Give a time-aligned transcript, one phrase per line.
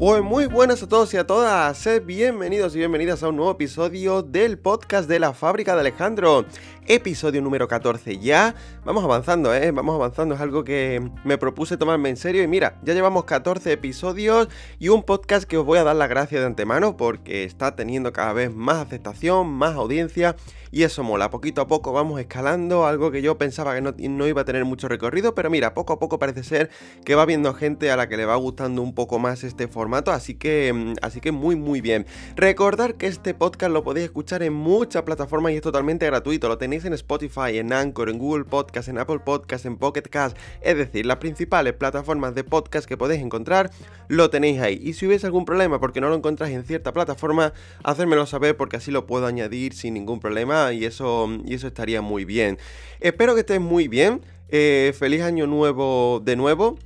[0.00, 3.50] Pues muy buenas a todos y a todas, sed bienvenidos y bienvenidas a un nuevo
[3.50, 6.46] episodio del podcast de la fábrica de Alejandro.
[6.86, 8.54] Episodio número 14 ya.
[8.84, 9.70] Vamos avanzando, ¿eh?
[9.70, 10.34] Vamos avanzando.
[10.34, 12.42] Es algo que me propuse tomarme en serio.
[12.42, 16.06] Y mira, ya llevamos 14 episodios y un podcast que os voy a dar la
[16.06, 20.34] gracia de antemano porque está teniendo cada vez más aceptación, más audiencia.
[20.72, 24.26] Y eso mola, poquito a poco vamos escalando, algo que yo pensaba que no, no,
[24.28, 26.70] iba a tener mucho recorrido, pero mira, poco a poco parece ser
[27.04, 30.12] que va viendo gente a la que le va gustando un poco más este formato,
[30.12, 32.06] así que, mm, así que muy muy bien.
[32.36, 36.56] Recordar que este podcast lo podéis escuchar en muchas plataformas y es totalmente gratuito, lo
[36.56, 40.76] tenéis en Spotify, en Anchor, en Google Podcast, en Apple Podcast, en Pocket Cast, es
[40.76, 43.70] decir, las principales plataformas de podcast que podéis encontrar,
[44.08, 44.80] lo tenéis ahí.
[44.80, 47.52] Y si hubiese algún problema porque no lo encontráis en cierta plataforma,
[47.82, 52.02] hacérmelo saber porque así lo puedo añadir sin ningún problema y eso, y eso estaría
[52.02, 52.58] muy bien.
[53.00, 54.20] Espero que estés muy bien.
[54.48, 56.78] Eh, feliz año nuevo de nuevo.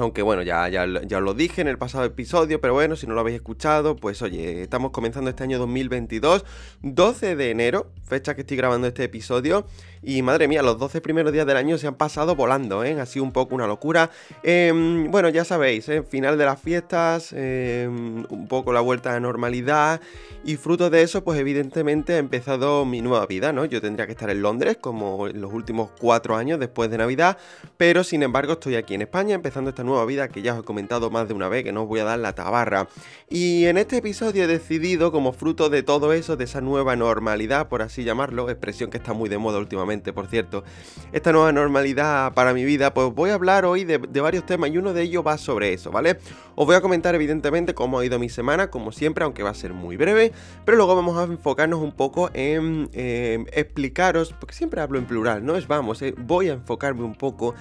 [0.00, 3.14] Aunque bueno, ya, ya, ya, lo dije en el pasado episodio, pero bueno, si no
[3.14, 6.44] lo habéis escuchado, pues oye, estamos comenzando este año 2022,
[6.82, 9.66] 12 de enero, fecha que estoy grabando este episodio,
[10.02, 12.98] y madre mía, los 12 primeros días del año se han pasado volando, ¿eh?
[12.98, 14.10] Ha sido un poco una locura.
[14.42, 14.72] Eh,
[15.10, 16.02] bueno, ya sabéis, ¿eh?
[16.02, 20.00] final de las fiestas, em, un poco la vuelta a la normalidad.
[20.42, 23.66] Y fruto de eso, pues evidentemente ha empezado mi nueva vida, ¿no?
[23.66, 27.36] Yo tendría que estar en Londres como en los últimos cuatro años después de Navidad.
[27.76, 30.62] Pero sin embargo estoy aquí en España empezando esta nueva vida que ya os he
[30.64, 32.88] comentado más de una vez, que no os voy a dar la tabarra.
[33.28, 37.68] Y en este episodio he decidido, como fruto de todo eso, de esa nueva normalidad,
[37.68, 40.64] por así llamarlo, expresión que está muy de moda últimamente por cierto,
[41.12, 44.78] esta nueva normalidad para mi vida, pues voy a hablar hoy de, varios temas y
[44.78, 46.18] uno de ellos va sobre eso, ¿vale?
[46.54, 49.54] Os voy a comentar evidentemente cómo ha ido mi semana, como siempre, aunque va a
[49.54, 50.32] ser muy breve,
[50.64, 55.56] pero luego vamos a enfocarnos un poco en explicaros, porque siempre hablo en plural, no
[55.56, 57.54] es vamos, eh, voy a enfocarme un poco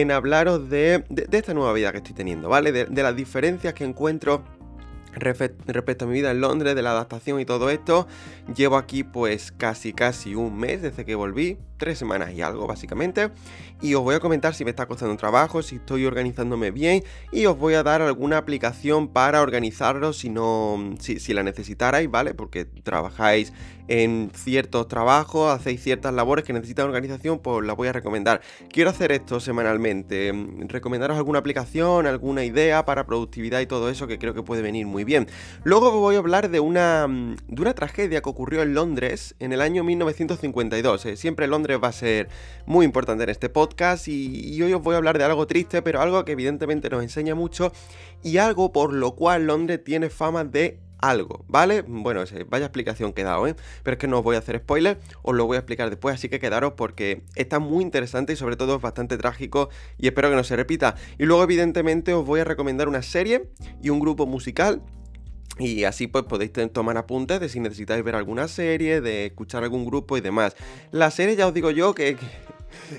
[0.00, 2.72] en hablaros de, esta nueva vida que estoy teniendo, ¿vale?
[2.72, 4.44] de las diferencias que encuentro
[5.16, 8.06] respecto a mi vida en Londres, de la adaptación y todo esto.
[8.54, 13.30] Llevo aquí pues casi casi un mes desde que volví, tres semanas y algo básicamente.
[13.80, 17.46] Y os voy a comentar si me está costando trabajo, si estoy organizándome bien y
[17.46, 22.34] os voy a dar alguna aplicación para organizarlo si no, si, si la necesitarais, ¿vale?
[22.34, 23.52] Porque trabajáis
[23.88, 28.40] en ciertos trabajos, hacéis ciertas labores que necesitan organización, pues la voy a recomendar.
[28.68, 30.32] Quiero hacer esto semanalmente,
[30.68, 34.86] recomendaros alguna aplicación, alguna idea para productividad y todo eso que creo que puede venir
[34.86, 35.28] muy bien.
[35.64, 39.60] Luego voy a hablar de una, de una tragedia que ocurrió en Londres en el
[39.60, 41.06] año 1952.
[41.06, 41.16] ¿eh?
[41.16, 42.28] Siempre Londres va a ser
[42.66, 45.82] muy importante en este podcast y, y hoy os voy a hablar de algo triste,
[45.82, 47.72] pero algo que evidentemente nos enseña mucho
[48.22, 51.82] y algo por lo cual Londres tiene fama de algo, ¿vale?
[51.82, 53.56] Bueno, vaya explicación que he dado, ¿eh?
[53.82, 56.14] Pero es que no os voy a hacer spoiler, os lo voy a explicar después,
[56.14, 59.68] así que quedaros porque está muy interesante y sobre todo es bastante trágico
[59.98, 60.94] y espero que no se repita.
[61.18, 63.50] Y luego evidentemente os voy a recomendar una serie
[63.82, 64.82] y un grupo musical
[65.58, 69.86] y así pues podéis tomar apuntes de si necesitáis ver alguna serie, de escuchar algún
[69.86, 70.54] grupo y demás.
[70.90, 72.16] La serie ya os digo yo que,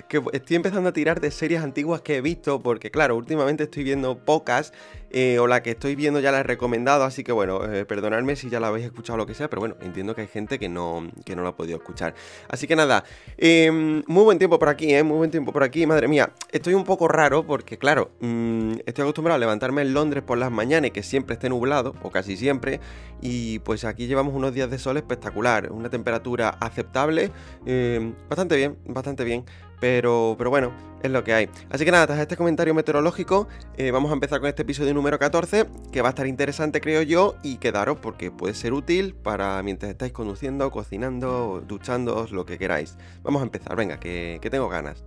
[0.07, 3.84] que estoy empezando a tirar de series antiguas que he visto, porque claro, últimamente estoy
[3.84, 4.73] viendo pocas,
[5.09, 8.35] eh, o la que estoy viendo ya la he recomendado, así que bueno, eh, perdonadme
[8.35, 10.59] si ya la habéis escuchado o lo que sea, pero bueno, entiendo que hay gente
[10.59, 12.13] que no, que no la ha podido escuchar.
[12.50, 13.03] Así que nada,
[13.38, 15.03] em, muy buen tiempo por aquí, ¿eh?
[15.03, 16.31] Muy buen tiempo por aquí, madre mía.
[16.51, 20.51] Estoy un poco raro porque, claro, mm, estoy acostumbrado a levantarme en Londres por las
[20.51, 22.79] mañanas y que siempre esté nublado, o casi siempre,
[23.22, 27.31] y pues aquí llevamos unos días de sol espectacular, una temperatura aceptable,
[27.66, 29.45] em, bastante bien, bastante bien.
[29.79, 30.71] Pero, pero bueno,
[31.03, 31.49] es lo que hay.
[31.69, 35.19] Así que nada, tras este comentario meteorológico, eh, vamos a empezar con este episodio número
[35.19, 39.61] 14, que va a estar interesante, creo yo, y quedaros porque puede ser útil para
[39.63, 42.97] mientras estáis conduciendo, cocinando, duchándoos, lo que queráis.
[43.23, 45.03] Vamos a empezar, venga, que, que tengo ganas.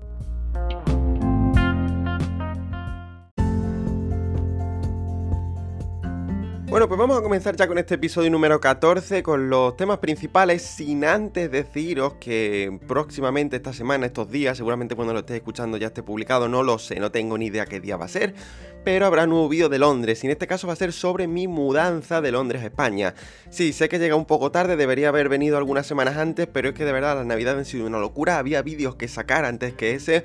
[6.71, 10.63] Bueno, pues vamos a comenzar ya con este episodio número 14 con los temas principales,
[10.63, 15.89] sin antes deciros que próximamente esta semana, estos días, seguramente cuando lo estéis escuchando ya
[15.89, 18.35] esté publicado, no lo sé, no tengo ni idea qué día va a ser,
[18.85, 21.27] pero habrá un nuevo vídeo de Londres y en este caso va a ser sobre
[21.27, 23.17] mi mudanza de Londres a España.
[23.51, 26.75] Sí, sé que llega un poco tarde, debería haber venido algunas semanas antes, pero es
[26.77, 29.97] que de verdad las navidades han sido una locura, había vídeos que sacar antes que
[29.97, 30.23] ese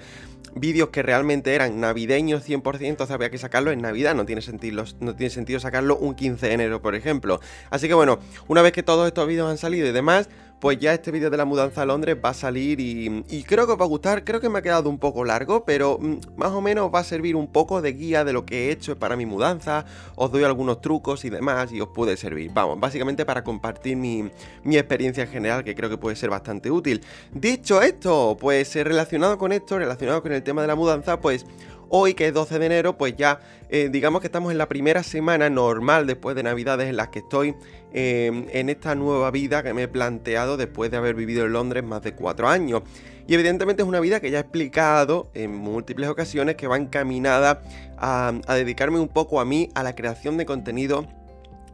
[0.56, 4.86] vídeos que realmente eran navideños 100%, entonces había que sacarlo en Navidad, no tiene, sentido,
[5.02, 7.40] no tiene sentido sacarlo un 15 de enero, por ejemplo.
[7.70, 10.30] Así que bueno, una vez que todos estos vídeos han salido y demás,
[10.60, 13.74] pues ya este vídeo de la mudanza a Londres va a salir y, creo que
[13.74, 16.52] os va a gustar, creo que me ha quedado un poco largo, pero mm, más
[16.52, 19.16] o menos va a servir un poco de guía de lo que he hecho para
[19.16, 19.86] mi mudanza,
[20.16, 24.32] os doy algunos trucos y demás y os puede servir, vamos, básicamente para compartir mi,
[24.64, 27.02] mi experiencia en general que creo que puede ser bastante útil.
[27.32, 31.46] Dicho esto, pues relacionado con esto, relacionado con el tema de la mudanza, pues
[31.90, 33.40] Hoy, que es 12 de enero, pues ya
[33.70, 37.20] eh, digamos que estamos en la primera semana normal después de Navidades en la que
[37.20, 37.56] estoy
[37.94, 41.84] em, en esta nueva vida que me he planteado después de haber vivido en Londres
[41.84, 42.84] más de 4 años.
[43.28, 47.64] Y evidentemente es una vida que ya he explicado en múltiples ocasiones que va encaminada
[47.98, 51.08] a dedicarme un poco a mí, a la creación de contenido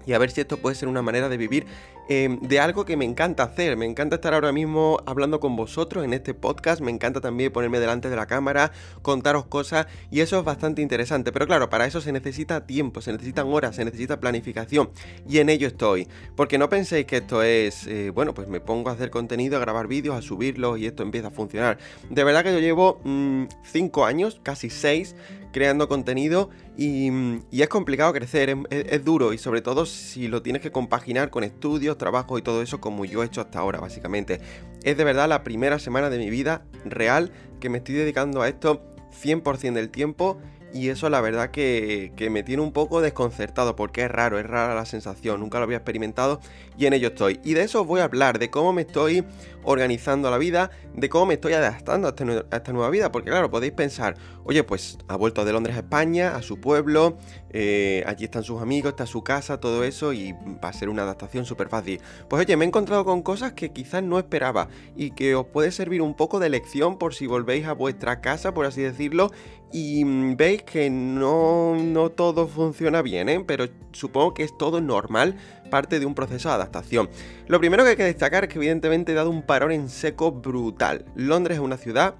[0.05, 1.65] y a ver si esto puede ser una manera de vivir
[2.13, 3.77] Em, de algo que me encanta hacer.
[3.77, 6.81] Me encanta estar ahora mismo hablando con vosotros en este podcast.
[6.81, 11.31] Me encanta también ponerme delante de la cámara, contaros cosas y eso es bastante interesante.
[11.31, 14.89] Pero claro, para eso se necesita tiempo, se necesitan horas, se necesita planificación
[15.25, 16.05] y en ello estoy.
[16.35, 19.61] Porque no penséis que esto es, eh, bueno, pues me pongo a hacer contenido, a
[19.61, 21.77] grabar vídeos, a subirlos y esto empieza a funcionar.
[22.09, 25.15] De verdad que yo llevo 5 mm, años, casi 6,
[25.51, 27.11] creando contenido y,
[27.51, 31.97] es complicado crecer, es, duro y sobre todo si lo tienes que compaginar con estudios,
[31.97, 34.41] trabajo y todo eso como yo he hecho hasta ahora básicamente.
[34.83, 38.47] Es de verdad la primera semana de mi vida real que me estoy dedicando a
[38.47, 38.81] esto
[39.11, 40.39] 100% del tiempo
[40.73, 44.73] y eso la verdad que, me tiene un poco desconcertado porque es raro, es rara
[44.73, 46.39] la sensación, nunca lo había experimentado
[46.77, 47.39] y en ello estoy.
[47.43, 49.25] Y de eso os voy a hablar, de cómo me estoy
[49.63, 53.51] organizando la vida, de cómo me estoy adaptando a, este esta nueva vida, porque claro,
[53.51, 57.17] podéis pensar, oye, pues ha vuelto de Londres a España, a su pueblo,
[57.51, 60.33] eh, allí están sus amigos, está su casa, todo eso, y
[60.63, 62.01] va a ser una adaptación súper fácil.
[62.29, 65.71] Pues oye, me he encontrado con cosas que quizás no esperaba y que os puede
[65.71, 69.31] servir un poco de lección por si volvéis a vuestra casa, por así decirlo,
[69.71, 73.43] y mm, veis que no, no todo funciona bien, ¿eh?
[73.45, 75.35] pero supongo que es todo normal,
[75.69, 77.09] parte de un proceso de adaptación.
[77.47, 80.31] Lo primero que hay que destacar es que evidentemente he dado un parón en seco
[80.31, 81.05] brutal.
[81.15, 82.15] Londres es una ciudad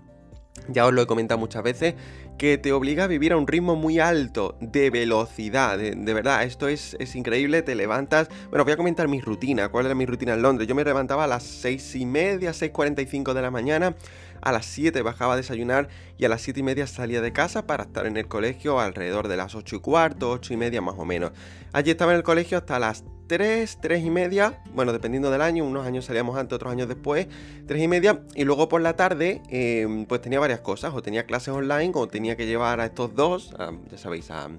[0.68, 1.96] ya os lo he comentado muchas veces,
[2.38, 5.78] que te obliga a vivir a un ritmo muy alto de velocidad.
[5.78, 7.62] De, verdad, esto es, es, increíble.
[7.62, 8.30] Te levantas.
[8.50, 9.70] Bueno, voy a comentar mi rutina.
[9.70, 10.68] ¿Cuál era mi rutina en Londres?
[10.68, 13.96] Yo me levantaba a las 6 y media, 6.45 de la mañana.
[14.42, 17.68] A las 7 bajaba a desayunar y a las 7 y media salía de casa
[17.68, 20.96] para estar en el colegio alrededor de las 8 y cuarto, 8 y media más
[20.98, 21.32] o menos.
[21.74, 25.64] Allí estaba en el colegio hasta las 3, 3 y media, bueno, dependiendo del año,
[25.64, 27.28] unos años salíamos antes, otros años después,
[27.66, 31.26] 3 y media, y luego por la tarde, em, pues tenía varias cosas, o tenía
[31.26, 33.54] clases online, o tenía que llevar a estos dos,
[33.90, 34.50] ya sabéis, a,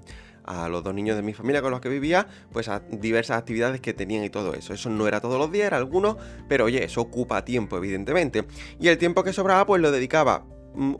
[0.43, 3.81] a los dos niños de mi familia con los que vivía, pues a diversas actividades
[3.81, 4.73] que tenían y todo eso.
[4.73, 6.17] Eso no era todos los días, era algunos,
[6.47, 8.45] pero oye, eso ocupa tiempo, evidentemente.
[8.79, 10.45] Y el tiempo que sobraba, pues lo dedicaba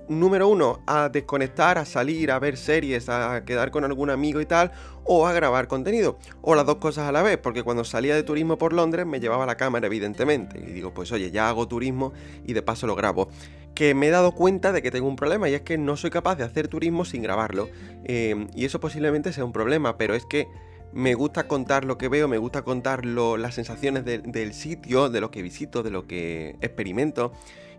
[0.07, 4.45] número uno, a desconectar, a salir, a ver series, a quedar con algún amigo y
[4.45, 4.71] tal,
[5.03, 8.23] o a grabar contenido, o las dos cosas a la vez, porque cuando salía de
[8.23, 12.13] turismo por Londres me llevaba la cámara, evidentemente, y digo, pues oye, ya hago turismo
[12.45, 13.29] y de paso lo grabo.
[13.75, 16.11] Que me he dado cuenta de que tengo un problema y es que no soy
[16.11, 17.69] capaz de hacer turismo sin grabarlo,
[18.03, 20.47] em, y eso posiblemente sea un problema, pero es que
[20.93, 25.31] me gusta contar lo que veo, me gusta contar las sensaciones del sitio, de lo
[25.31, 27.33] que visito, de lo que experimento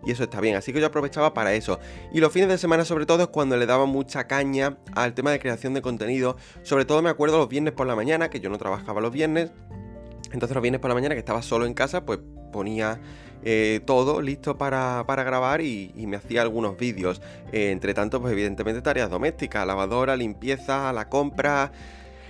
[0.05, 0.55] y eso está bien.
[0.55, 1.79] Así que yo aprovechaba para eso.
[2.13, 5.31] Y los fines de semana sobre todo es cuando le daba mucha caña al tema
[5.31, 6.37] de creación de contenido.
[6.63, 9.51] Sobre todo me acuerdo los viernes por la mañana, que yo no trabajaba los viernes.
[10.31, 12.19] Entonces los viernes por la mañana que estaba solo en casa, pues
[12.51, 12.99] ponía
[13.43, 17.21] eh, todo listo para, grabar y, me hacía algunos vídeos.
[17.51, 21.71] Eh, entre tanto, pues evidentemente tareas domésticas, lavadora, limpieza, la compra...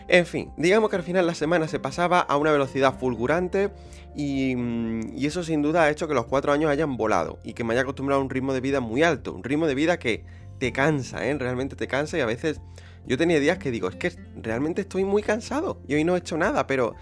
[0.07, 3.71] En fin, digamos que al final la semana se pasaba a una velocidad fulgurante
[4.15, 7.63] Mm, y, eso sin duda ha hecho que los cuatro años hayan volado y que
[7.63, 10.23] me haya acostumbrado a un ritmo de vida muy alto, un ritmo de vida que
[10.57, 11.37] te cansa, ¿eh?
[11.37, 12.61] realmente te cansa y a veces
[13.05, 16.19] yo tenía días que digo, es que realmente estoy muy cansado y hoy no he
[16.19, 16.95] hecho nada, pero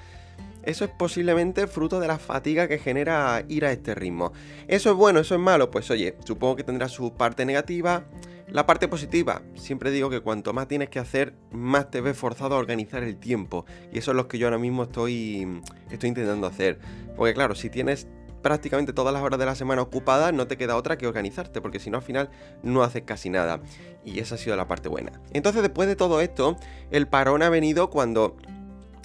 [0.63, 4.31] eso es posiblemente fruto de la fatiga que genera ir a este ritmo.
[4.67, 5.19] ¿Eso es bueno?
[5.19, 5.69] ¿Eso es malo?
[5.69, 8.05] Pues oye, supongo que tendrá su parte negativa.
[8.47, 12.55] La parte positiva, siempre digo que cuanto más tienes que hacer, más te ves forzado
[12.55, 13.65] a organizar el tiempo.
[13.91, 16.79] Y eso es lo que yo ahora mismo estoy, estoy intentando hacer.
[17.15, 18.07] Porque claro, si tienes
[18.43, 21.79] prácticamente todas las horas de la semana ocupadas, no te queda otra que organizarte, porque
[21.79, 22.29] si no al final
[22.62, 23.62] no haces casi nada.
[24.03, 25.21] Y esa ha sido la parte buena.
[25.31, 26.57] Entonces después de todo esto,
[26.91, 28.35] el parón ha venido cuando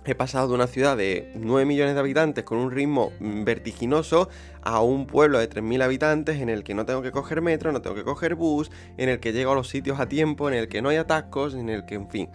[0.09, 4.29] he pasado de una ciudad de 9 millones de habitantes con un ritmo vertiginoso
[4.63, 7.83] a un pueblo de 3.000 habitantes en el que no tengo que coger metro, no
[7.83, 10.69] tengo que coger bus, en el que llego a los sitios a tiempo, en el
[10.69, 12.31] que no hay atascos, en el que, en fin,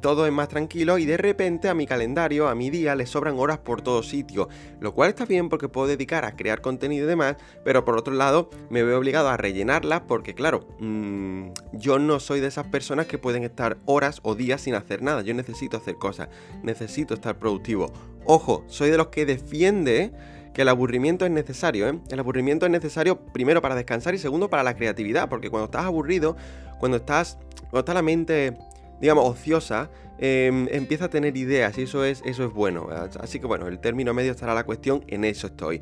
[0.00, 3.38] todo es más tranquilo y de repente a mi calendario, a mi día, le sobran
[3.38, 4.48] horas por todo sitio,
[4.80, 8.14] lo cual está bien porque puedo dedicar a crear contenido y demás, pero por otro
[8.14, 13.06] lado me veo obligado a rellenarlas porque claro, mm, yo no soy de esas personas
[13.06, 16.28] que pueden estar horas o días sin hacer nada, yo necesito hacer cosas,
[16.62, 17.92] necesito estar productivo.
[18.24, 20.12] Ojo, soy de los que defiende
[20.52, 21.98] que el aburrimiento es necesario, ¿eh?
[22.10, 25.84] El aburrimiento es necesario primero para descansar y segundo para la creatividad, porque cuando estás
[25.84, 26.36] aburrido,
[26.80, 27.38] cuando estás,
[27.70, 28.58] cuando está la mente
[29.00, 32.88] digamos, ociosa, em, empieza a tener ideas y eso es, eso es bueno.
[33.20, 35.80] Así que bueno, el término medio estará la cuestión, en eso estoy.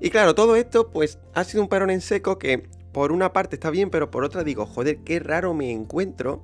[0.00, 3.56] Y claro, todo esto pues ha sido un parón en seco que por una parte
[3.56, 6.42] está bien, pero por otra digo, joder, qué raro me encuentro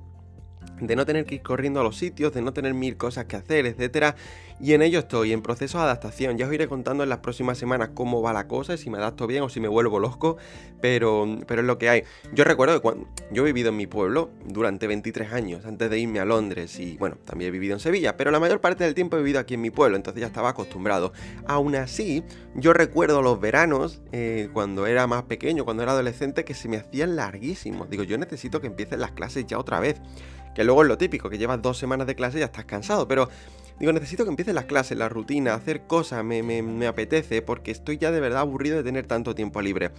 [0.79, 3.35] de no tener que ir corriendo a los sitios, de no tener mil cosas que
[3.35, 4.15] hacer, etcétera.
[4.59, 6.37] Y en ello estoy, en proceso de adaptación.
[6.37, 9.27] Ya os iré contando en las próximas semanas cómo va la cosa, si me adapto
[9.27, 10.37] bien o si me vuelvo loco,
[10.79, 12.03] pero, pero es lo que hay.
[12.33, 15.99] Yo recuerdo que cuando yo he vivido en mi pueblo durante 23 años, antes de
[15.99, 18.93] irme a Londres, y bueno, también he vivido en Sevilla, pero la mayor parte del
[18.93, 21.11] tiempo he vivido aquí en mi pueblo, entonces ya estaba acostumbrado.
[21.47, 22.23] Aún así,
[22.55, 26.77] yo recuerdo los veranos, eh, cuando era más pequeño, cuando era adolescente, que se me
[26.77, 27.89] hacían larguísimos.
[27.89, 29.99] Digo, yo necesito que empiecen las clases ya otra vez.
[30.55, 33.07] Que luego es lo típico, que llevas dos semanas de clase y ya estás cansado,
[33.07, 33.29] pero
[33.79, 37.97] digo, necesito que empiecen las clases, la rutina, hacer cosas, me, me, apetece, porque estoy
[37.97, 39.91] ya de verdad aburrido de tener tanto tiempo libre.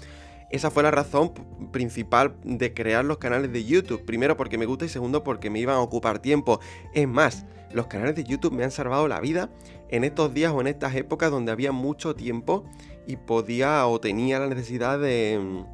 [0.50, 1.32] Esa fue la razón
[1.72, 4.04] principal de crear los canales de YouTube.
[4.04, 6.60] Primero porque me gusta y segundo porque me iban a ocupar tiempo.
[6.94, 9.50] Es más, los canales de YouTube me han salvado la vida
[9.90, 12.64] en estos días o en estas épocas donde había mucho tiempo
[13.06, 15.64] y podía o tenía la necesidad de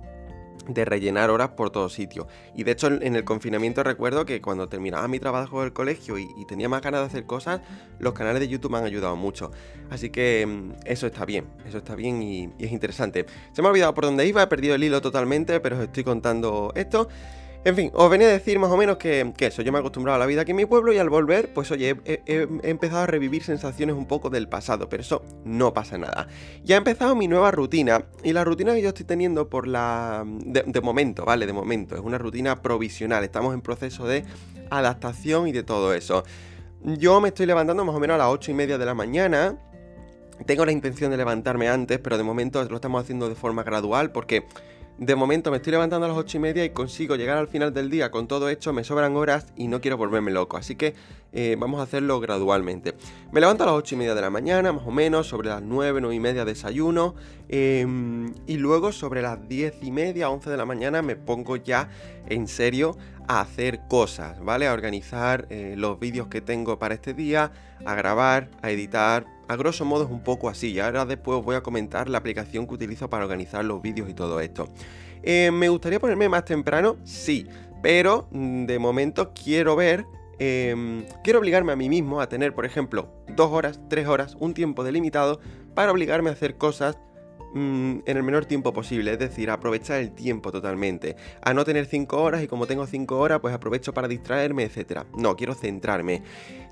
[0.69, 2.26] de rellenar horas por todo sitio.
[2.54, 6.28] Y de hecho en el confinamiento recuerdo que cuando terminaba mi trabajo del colegio y,
[6.47, 7.61] tenía más ganas de hacer cosas,
[7.99, 9.50] los canales de YouTube me han ayudado mucho.
[9.90, 13.26] Así que mm, eso está bien, eso está bien y, y es interesante.
[13.52, 16.04] Se me ha olvidado por dónde iba, he perdido el hilo totalmente, pero os estoy
[16.04, 17.09] contando esto.
[17.64, 20.16] En fin, os venía a decir más o menos que, eso, yo me he acostumbrado
[20.16, 23.07] a la vida aquí en mi pueblo y al volver, pues oye, he, empezado a
[23.07, 26.26] revivir sensaciones un poco del pasado, pero eso no pasa nada.
[26.64, 30.25] Ya he empezado mi nueva rutina y la rutina que yo estoy teniendo por la...
[30.26, 31.47] De, momento, ¿vale?
[31.47, 34.25] De momento, es una rutina provisional, estamos en proceso de
[34.71, 36.25] adaptación y de todo eso.
[36.83, 39.57] Yo me estoy levantando más o menos a las 8 y media de la mañana.
[40.47, 44.11] Tengo la intención de levantarme antes, pero de momento lo estamos haciendo de forma gradual
[44.11, 44.47] porque
[44.99, 47.73] de momento me estoy levantando a las 8 y media y consigo llegar al final
[47.73, 50.95] del día con todo hecho, me sobran horas y no quiero volverme loco, así que
[51.33, 52.95] eh, vamos a hacerlo gradualmente.
[53.33, 55.63] Me levanto a las 8 y media de la mañana, más o menos, sobre las
[55.63, 57.15] 9, 9 y media desayuno,
[57.49, 61.89] em, y luego sobre las 10 y media, 11 de la mañana me pongo ya
[62.29, 62.97] en serio
[63.29, 64.67] a hacer cosas, ¿vale?
[64.69, 67.51] A organizar eh, los vídeos que tengo para este día,
[67.85, 70.73] a grabar, a editar, a grosso modo es un poco así.
[70.73, 74.09] Y ahora después os voy a comentar la aplicación que utilizo para organizar los vídeos
[74.09, 74.69] y todo esto.
[75.23, 76.97] Eh, ¿Me gustaría ponerme más temprano?
[77.05, 77.47] Sí.
[77.83, 80.07] Pero mm, de momento quiero ver
[80.39, 84.55] em, quiero obligarme a mí mismo a tener, por ejemplo, dos horas, tres horas, un
[84.55, 85.41] tiempo delimitado
[85.75, 86.99] para obligarme a hacer cosas
[87.55, 91.87] mm, en el menor tiempo posible, es decir, aprovechar el tiempo totalmente, a no tener
[91.87, 95.05] cinco horas y como tengo cinco horas, pues aprovecho para distraerme, etc.
[95.17, 96.23] No, quiero centrarme.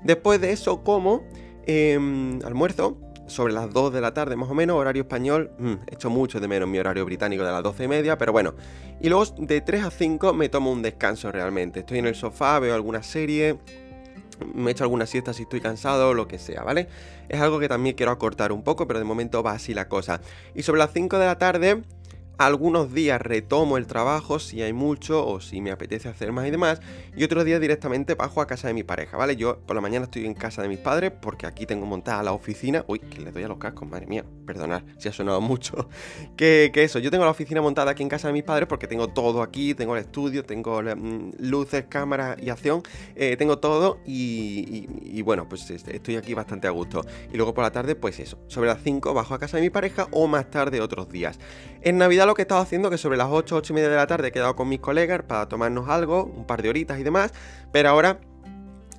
[0.03, 1.23] Después de eso, como
[1.65, 6.09] Em, almuerzo, sobre las 2 de la tarde más o menos, horario español, mm, hecho
[6.09, 8.53] mucho de menos mi horario británico de las 12 y media, pero bueno.
[8.99, 11.79] Y luego de 3 a 5 me tomo un descanso realmente.
[11.79, 13.57] Estoy en el sofá, veo alguna serie,
[14.53, 16.87] me echo alguna siesta si estoy cansado, lo que sea, ¿vale?
[17.29, 20.21] Es algo que también quiero acortar un poco, pero de momento va así la cosa.
[20.55, 21.83] Y sobre las 5 de la tarde
[22.45, 26.51] algunos días retomo el trabajo si hay mucho o si me apetece hacer más y
[26.51, 26.81] demás.
[27.15, 29.35] Y otros días directamente bajo a casa de mi pareja, ¿vale?
[29.35, 32.31] Yo por la mañana estoy en casa de mis padres porque aquí tengo montada la
[32.31, 32.83] oficina.
[32.87, 34.25] Uy, que le doy a los cascos, madre mía.
[34.45, 35.89] Perdonad si ha sonado mucho.
[36.35, 39.07] que, eso, yo tengo la oficina montada aquí en casa de mis padres porque tengo
[39.09, 39.75] todo aquí.
[39.75, 42.81] Tengo el estudio, tengo mm, luces, cámaras y acción.
[43.15, 47.05] Eh, tengo todo y, bueno, pues estoy aquí bastante a gusto.
[47.31, 48.39] Y luego por la tarde, pues eso.
[48.47, 51.39] Sobre las 5 bajo a casa de mi pareja o más tarde otros días.
[51.81, 53.97] En Navidad lo que he estado haciendo que sobre las 8, 8 y media de
[53.97, 57.03] la tarde he quedado con mis colegas para tomarnos algo, un par de horitas y
[57.03, 57.33] demás,
[57.73, 58.21] pero ahora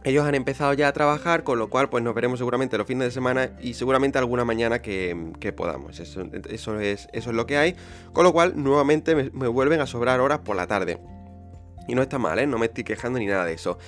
[0.04, 3.06] ellos han empezado ya a trabajar, con lo cual pues nos veremos seguramente los fines
[3.06, 5.98] de semana y seguramente alguna mañana que, podamos.
[5.98, 7.74] Eso, eso, es, eso es lo que hay.
[8.12, 10.98] Con lo cual nuevamente me, me vuelven a sobrar horas por la tarde.
[11.88, 12.46] Y no está mal, ¿eh?
[12.46, 13.78] No me estoy quejando ni nada de eso.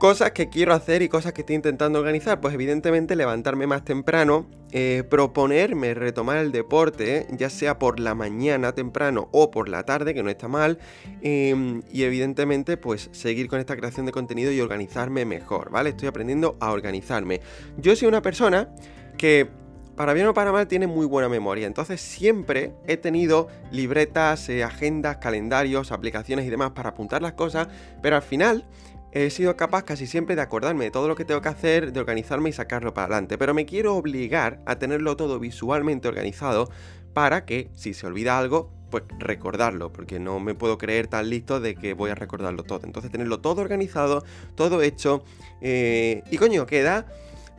[0.00, 4.46] Cosas que quiero hacer y cosas que estoy intentando organizar, pues evidentemente levantarme más temprano,
[4.72, 10.14] eh, proponerme retomar el deporte, ya sea por la mañana temprano o por la tarde,
[10.14, 10.78] que no está mal,
[11.20, 15.90] em, y evidentemente pues seguir con esta creación de contenido y organizarme mejor, ¿vale?
[15.90, 17.42] Estoy aprendiendo a organizarme.
[17.76, 18.70] Yo soy una persona
[19.18, 19.50] que
[19.96, 21.66] para bien o para mal tiene muy buena memoria.
[21.66, 27.68] Entonces siempre he tenido libretas, eh, agendas, calendarios, aplicaciones y demás para apuntar las cosas,
[28.00, 28.64] pero al final
[29.12, 32.00] he sido capaz casi siempre de acordarme de todo lo que tengo que hacer, de
[32.00, 36.70] organizarme y sacarlo para adelante, pero me quiero obligar a tenerlo todo visualmente organizado
[37.12, 41.60] para que si se olvida algo, pues recordarlo, porque no me puedo creer tan listo
[41.60, 42.80] de que voy a recordarlo todo.
[42.84, 44.24] Entonces tenerlo todo organizado,
[44.54, 45.24] todo hecho,
[45.60, 47.06] eh, y coño, queda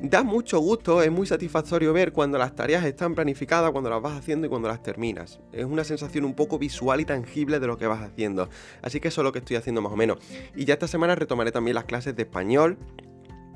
[0.01, 4.17] da mucho gusto, es muy satisfactorio ver cuando las tareas están planificadas, cuando las vas
[4.17, 5.39] haciendo y cuando las terminas.
[5.51, 8.50] Es una sensación un poco visual y tangible de lo que vas haciendo.
[8.81, 10.17] Así que eso es lo que estoy haciendo más o menos.
[10.55, 12.77] Y ya esta semana retomaré también las clases de español.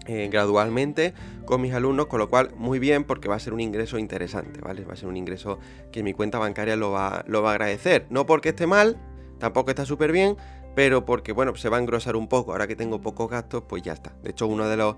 [0.08, 3.60] Eh, gradualmente con mis alumnos, con lo cual muy bien porque va a ser un
[3.60, 4.86] ingreso interesante, ¿vale?
[4.86, 5.58] Va a ser un ingreso
[5.92, 8.06] que mi cuenta bancaria lo va, lo va a agradecer.
[8.12, 9.02] No porque esté mal,
[9.40, 10.38] tampoco está súper bien,
[10.76, 12.52] pero porque, bueno, se va a engrosar un poco.
[12.52, 14.14] Ahora que tengo pocos gastos, pues ya está.
[14.22, 14.96] De hecho, uno de los,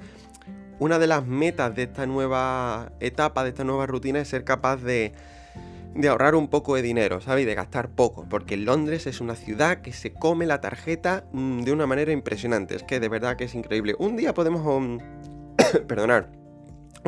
[0.79, 4.77] una de las metas de esta nueva etapa, de esta nueva rutina, es ser capaz
[4.77, 5.13] de,
[5.95, 7.45] de ahorrar un poco de dinero, ¿sabes?
[7.45, 8.25] De gastar poco.
[8.29, 12.75] Porque Londres es una ciudad que se come la tarjeta mm, de una manera impresionante.
[12.75, 13.95] Es que de verdad que es increíble.
[13.99, 14.65] Un día podemos...
[14.65, 14.99] Um,
[15.87, 16.29] perdonar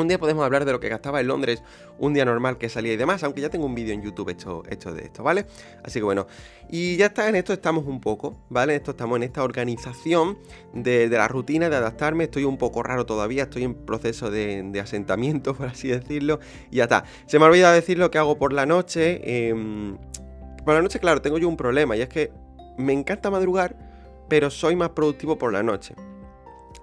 [0.01, 1.63] un día podemos hablar de lo que gastaba en Londres
[1.97, 4.63] un día normal que salía y demás, aunque ya tengo un vídeo en YouTube hecho,
[4.69, 5.45] hecho de esto, ¿vale?
[5.83, 6.27] Así que bueno,
[6.69, 8.75] y ya está, en esto estamos un poco, ¿vale?
[8.75, 10.37] esto estamos en esta organización
[10.73, 15.53] de, la rutina, de adaptarme, estoy un poco raro todavía, estoy en proceso de, asentamiento,
[15.57, 16.39] por así decirlo,
[16.71, 17.03] y ya está.
[17.25, 19.49] Se me ha olvidado decir lo que hago por la noche.
[19.49, 19.97] Em,
[20.63, 22.31] por la noche, claro, tengo yo un problema, y es que
[22.77, 23.75] me encanta madrugar,
[24.29, 25.95] pero soy más productivo por la noche.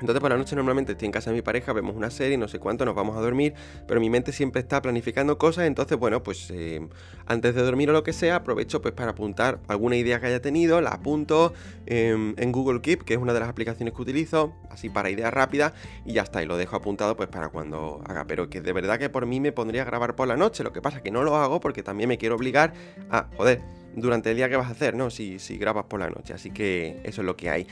[0.01, 2.49] Entonces por la noche normalmente estoy en casa de mi pareja, vemos una serie, no
[2.49, 3.55] sé cuánto, nos vamos a dormir,
[3.89, 6.87] pero mi mente siempre está planificando cosas, entonces bueno, pues eh,
[7.27, 10.41] antes de dormir o lo que sea, aprovecho pues para apuntar alguna idea que haya
[10.43, 11.55] tenido, la apunto
[11.87, 15.33] em, en Google Keep, que es una de las aplicaciones que utilizo, así para ideas
[15.33, 15.73] rápidas,
[16.05, 18.99] y ya está, y lo dejo apuntado pues para cuando haga, pero que de verdad
[18.99, 21.11] que por mí me pondría a grabar por la noche, lo que pasa es que
[21.11, 22.75] no lo hago porque también me quiero obligar
[23.11, 23.63] a, joder,
[23.95, 25.11] durante el día que vas a hacer, ¿no?
[25.11, 27.67] Si, si grabas por la noche, así que eso es lo que hay.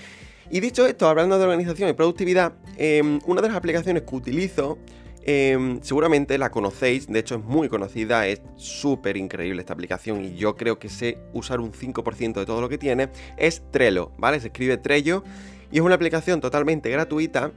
[0.50, 4.78] Y dicho esto, hablando de organización y productividad, em, una de las aplicaciones que utilizo,
[5.22, 10.34] em, seguramente la conocéis, de hecho es muy conocida, es súper increíble esta aplicación y
[10.36, 14.40] yo creo que sé usar un 5% de todo lo que tiene, es Trello, ¿vale?
[14.40, 15.24] Se escribe Trello
[15.72, 17.52] y es una aplicación totalmente gratuita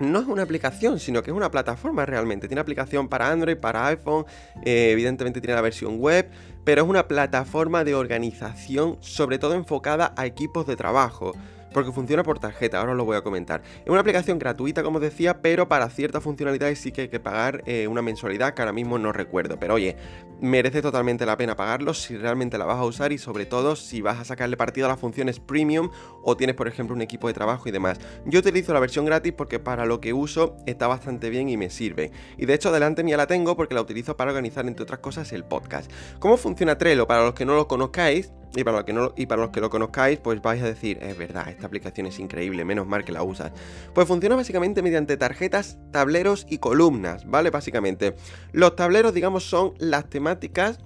[0.00, 2.48] no es una aplicación, sino que es una plataforma realmente.
[2.48, 4.26] Tiene aplicación para Android, para iPhone,
[4.64, 6.28] eh, evidentemente tiene la versión web,
[6.64, 11.32] pero es una plataforma de organización sobre todo enfocada a equipos de trabajo
[11.74, 13.62] porque funciona por tarjeta, ahora os lo voy a comentar.
[13.84, 17.20] Es una aplicación gratuita, como os decía, pero para ciertas funcionalidades sí que hay que
[17.20, 19.58] pagar eh, una mensualidad que ahora mismo no recuerdo.
[19.58, 19.96] Pero oye,
[20.40, 24.00] merece totalmente la pena pagarlo si realmente la vas a usar y sobre todo si
[24.00, 25.90] vas a sacarle partido a las funciones premium
[26.22, 27.98] o tienes, por ejemplo, un equipo de trabajo y demás.
[28.24, 31.70] Yo utilizo la versión gratis porque para lo que uso está bastante bien y me
[31.70, 32.12] sirve.
[32.38, 35.32] Y de hecho, delante mía la tengo porque la utilizo para organizar, entre otras cosas,
[35.32, 35.90] el podcast.
[36.20, 37.06] ¿Cómo funciona Trello?
[37.06, 39.68] Para los que no lo conozcáis, y para, los que y para los que lo
[39.68, 43.22] conozcáis, pues vais a decir, es verdad, esta aplicación es increíble, menos mal que la
[43.22, 43.52] usas.
[43.94, 47.50] Pues funciona básicamente mediante tarjetas, tableros y columnas, ¿vale?
[47.50, 48.14] Básicamente.
[48.52, 50.78] Los tableros, digamos, son las temáticas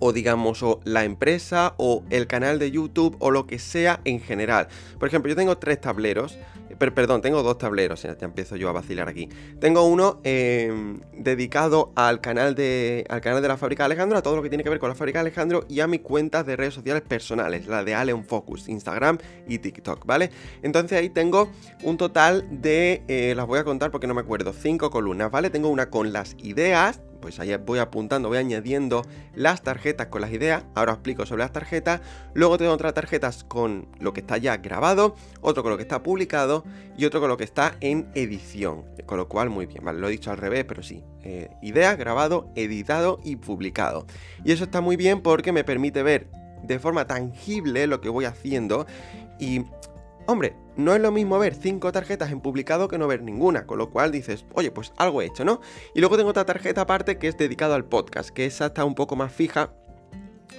[0.00, 4.20] o digamos o la empresa o el canal de YouTube o lo que sea en
[4.20, 4.68] general.
[4.98, 6.38] Por ejemplo, yo tengo tres tableros
[6.76, 9.28] perdón, tengo dos tableros, ya empiezo yo a vacilar aquí.
[9.60, 14.36] Tengo uno em, dedicado al canal, de, al canal de la fábrica Alejandro, a todo
[14.36, 16.74] lo que tiene que ver con la fábrica Alejandro y a mis cuentas de redes
[16.74, 20.30] sociales personales, la de Allen Focus, Instagram y TikTok, ¿vale?
[20.62, 21.50] Entonces ahí tengo
[21.82, 25.50] un total de, eh, las voy a contar porque no me acuerdo, cinco columnas, ¿vale?
[25.50, 29.02] Tengo una con las ideas, pues ahí voy apuntando, voy añadiendo
[29.34, 32.00] las tarjetas con las ideas, ahora os explico sobre las tarjetas,
[32.34, 36.02] luego tengo otras tarjetas con lo que está ya grabado, otro con lo que está
[36.02, 36.64] publicado
[36.96, 40.08] y otro con lo que está en edición, con lo cual muy bien, vale, lo
[40.08, 44.06] he dicho al revés, pero sí, eh, idea, grabado, editado y publicado.
[44.44, 46.28] Y eso está muy bien porque me permite ver
[46.62, 48.86] de forma tangible lo que voy haciendo
[49.38, 49.64] y
[50.30, 53.78] Hombre, no es lo mismo ver cinco tarjetas en publicado que no ver ninguna, con
[53.78, 55.62] lo cual dices, oye, pues algo he hecho, ¿no?
[55.94, 58.94] Y luego tengo otra tarjeta aparte que es dedicada al podcast, que esa está un
[58.94, 59.72] poco más fija,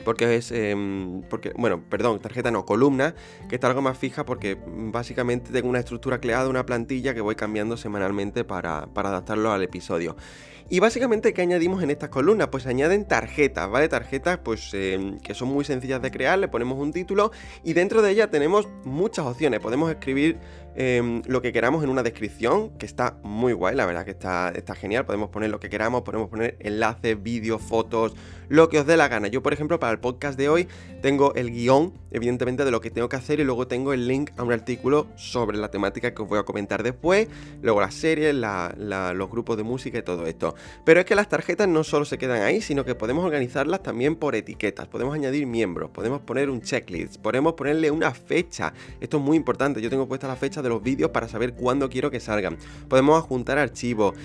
[0.03, 3.13] porque es, em, porque, bueno, perdón, tarjeta no, columna,
[3.47, 7.35] que está algo más fija porque básicamente tengo una estructura creada, una plantilla que voy
[7.35, 10.15] cambiando semanalmente para adaptarlo al episodio.
[10.71, 12.49] Y básicamente, ¿qué añadimos en estas columnas?
[12.49, 13.89] Pues añaden tarjetas, ¿vale?
[13.89, 17.31] Tarjetas pues em, que son muy sencillas de crear, le ponemos un título
[17.63, 19.61] y dentro de ella tenemos muchas opciones.
[19.61, 20.37] Podemos escribir
[20.81, 24.49] Em, lo que queramos en una descripción, que está muy guay, la verdad que está,
[24.55, 25.05] está genial.
[25.05, 28.15] Podemos poner lo que queramos, podemos poner enlaces, vídeos, fotos,
[28.47, 29.27] lo que os dé la gana.
[29.27, 30.69] Yo, por ejemplo, para el podcast de hoy
[31.01, 34.31] tengo el guion, evidentemente, de lo que tengo que hacer y luego tengo el link
[34.37, 37.27] a un artículo sobre la temática que os voy a comentar después,
[37.61, 40.55] luego las series, los grupos de música y todo esto.
[40.83, 44.15] Pero es que las tarjetas no solo se quedan ahí, sino que podemos organizarlas también
[44.15, 48.73] por etiquetas, podemos añadir miembros, podemos poner un checklist, podemos ponerle una fecha.
[48.99, 51.89] Esto es muy importante, yo tengo puesta la fecha de los vídeos para saber cuándo
[51.89, 52.57] quiero que salgan.
[52.87, 54.15] Podemos adjuntar archivos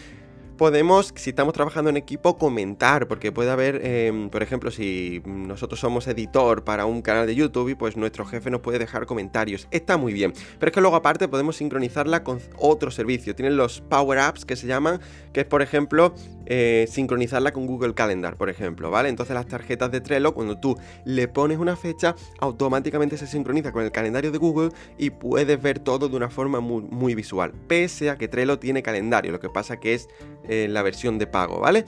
[0.57, 5.81] podemos, si estamos trabajando en equipo, comentar, porque puede haber, em, por ejemplo, si nosotros
[5.81, 9.69] somos editor para un canal de YouTube y pues nuestro jefe nos puede dejar comentarios.
[9.71, 13.35] Está muy bien, pero es que luego aparte podemos sincronizarla con otro servicio.
[13.35, 15.01] Tienen los Power Apps que se llaman,
[15.33, 16.15] que es por ejemplo
[16.47, 19.09] eh, sincronizarla con Google Calendar, por ejemplo, ¿vale?
[19.09, 23.83] Entonces las tarjetas de Trello, cuando tú le pones una fecha, automáticamente se sincroniza con
[23.83, 27.53] el calendario de Google y puedes ver todo de una forma muy, visual.
[27.69, 30.09] Pese a que Trello tiene calendario, lo que pasa que es
[30.49, 31.85] la versión de pago, ¿vale?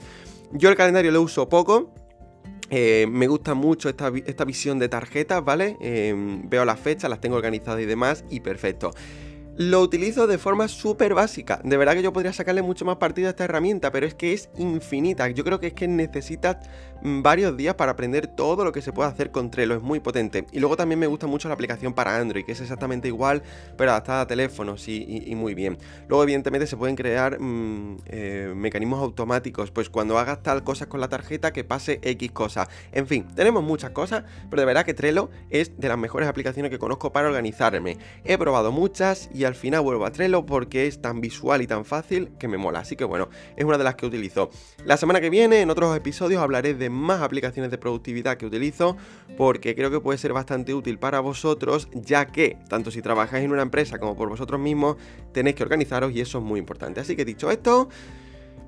[0.51, 1.93] Yo el calendario lo uso poco,
[2.69, 4.09] Eh, me gusta mucho esta,
[4.45, 5.77] visión de tarjetas, ¿vale?
[6.49, 8.91] veo las fechas, las tengo organizadas y demás, y perfecto.
[9.59, 11.59] Lo utilizo de forma súper básica.
[11.63, 14.31] De verdad que yo podría sacarle mucho más partido a esta herramienta, pero es que
[14.33, 15.27] es infinita.
[15.29, 16.57] Yo creo que es que necesitas
[17.01, 19.73] mm, varios días para aprender todo lo que se puede hacer con Trello.
[19.73, 20.45] Es muy potente.
[20.51, 23.41] Y luego también me gusta mucho la aplicación para Android, que es exactamente igual,
[23.77, 25.79] pero adaptada a teléfonos y, muy bien.
[26.07, 29.71] Luego, evidentemente, se pueden crear mm, eh, mecanismos automáticos.
[29.71, 32.69] Pues cuando hagas tal cosa con la tarjeta, que pase X cosa.
[32.91, 36.69] En fin, tenemos muchas cosas, pero de verdad que Trello es de las mejores aplicaciones
[36.69, 37.97] que conozco para organizarme.
[38.23, 41.85] He probado muchas y al final vuelvo a Trello porque es tan visual y tan
[41.85, 42.79] fácil que me mola.
[42.79, 44.49] Así que bueno, es una de las que utilizo.
[44.85, 48.97] La semana que viene, en otros episodios, hablaré de más aplicaciones de productividad que utilizo
[49.37, 53.51] porque creo que puede ser bastante útil para vosotros, ya que tanto si trabajáis en
[53.51, 54.97] una empresa como por vosotros mismos,
[55.31, 56.99] tenéis que organizaros y eso es muy importante.
[57.01, 57.89] Así que dicho esto...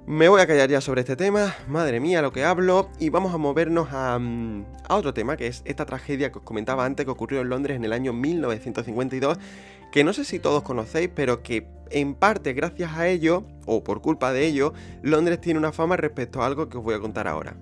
[0.10, 3.32] Me voy a callar ya sobre este tema, madre mía lo que hablo, y vamos
[3.32, 7.06] a movernos a, mm, a, otro tema, que es esta tragedia que os comentaba antes
[7.06, 9.38] que ocurrió en Londres en el año 1952
[9.92, 14.02] que no sé si todos conocéis, pero que en parte gracias a ello, o por
[14.02, 17.28] culpa de ello, Londres tiene una fama respecto a algo que os voy a contar
[17.28, 17.56] ahora.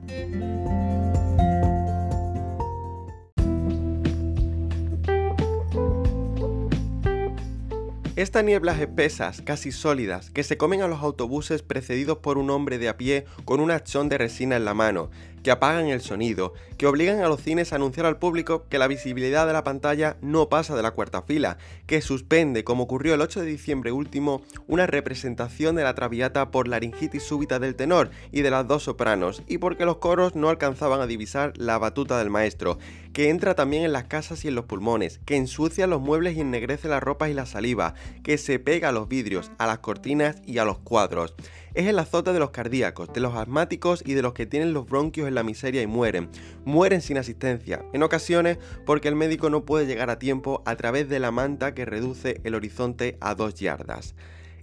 [8.18, 12.80] Estas nieblas espesas, casi sólidas, que se comen a los autobuses precedidos por un hombre
[12.80, 15.12] de a pie con un hachón de resina en la mano,
[15.48, 18.90] que apagan el sonido, que obligan a los cines a anunciar al público que la
[18.90, 23.22] visibilidad de la pantalla no pasa de la cuarta fila, que suspende, como ocurrió el
[23.22, 28.42] 8 de diciembre último, una representación de la Traviata por laringitis súbita del tenor y
[28.42, 32.30] de las dos sopranos, y porque los coros no alcanzaban a divisar la batuta del
[32.30, 32.78] maestro,
[33.14, 36.42] que entra también en las casas y en los pulmones, que ensucia los muebles y
[36.42, 40.42] ennegrece las ropas y la saliva, que se pega a los vidrios, a las cortinas
[40.46, 41.36] y a los cuadros
[41.78, 44.88] es el azote de los cardíacos, de los asmáticos y de los que tienen los
[44.88, 46.28] bronquios en la miseria y mueren.
[46.66, 51.08] Mueren sin asistencia, en ocasiones porque el médico no puede llegar a tiempo a través
[51.08, 54.16] de la manta que reduce el horizonte a dos yardas.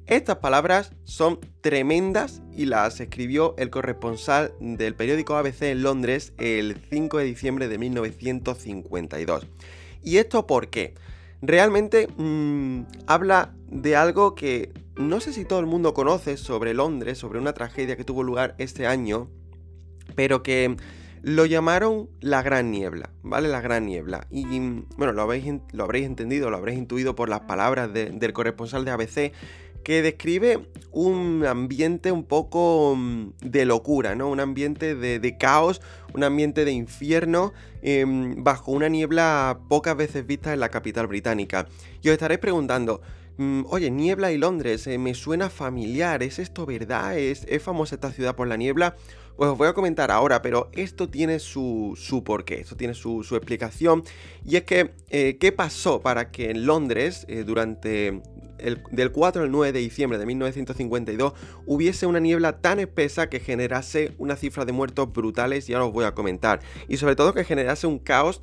[0.06, 6.76] Estas palabras son tremendas y las escribió el corresponsal del periódico ABC en Londres el
[6.90, 9.46] 5 de diciembre de 1952.
[10.02, 10.94] ¿Y esto por qué?
[11.42, 17.18] Realmente mm, habla de algo que no sé si todo el mundo conoce sobre Londres,
[17.18, 19.28] sobre una tragedia que tuvo lugar este año,
[20.14, 20.76] pero que
[21.22, 23.48] lo llamaron la Gran Niebla, ¿vale?
[23.48, 24.26] La Gran Niebla.
[24.30, 24.44] Y
[24.96, 28.90] bueno, lo habréis, lo habréis entendido, lo habréis intuido por las palabras del corresponsal de
[28.90, 29.32] ABC,
[29.84, 34.28] que describe un ambiente un poco mm, de locura, ¿no?
[34.28, 35.80] Un ambiente de, caos,
[36.14, 37.52] un ambiente de infierno,
[37.82, 41.68] em, bajo una niebla pocas veces vista en la capital británica.
[42.02, 43.02] Y os estaréis preguntando,
[43.38, 47.18] oye, niebla y Londres, eh, me suena familiar, ¿es esto verdad?
[47.18, 48.96] ¿Es, famosa esta ciudad por la niebla?
[49.36, 53.20] Pues os voy a comentar ahora, pero esto tiene su, su porqué, esto tiene su,
[53.32, 54.04] explicación.
[54.44, 58.22] Y es que, eh, ¿qué pasó para que en Londres, eh, durante
[58.58, 61.32] el, del 4 al 9 de diciembre de 1952,
[61.66, 65.66] hubiese una niebla tan espesa que generase una cifra de muertos brutales?
[65.66, 66.60] Ya os voy a comentar.
[66.86, 68.42] Y sobre todo que generase un caos